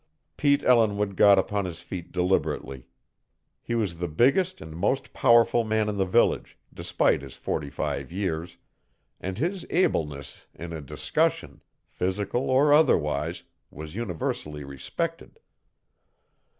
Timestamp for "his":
1.65-1.79, 7.21-7.35, 9.37-9.63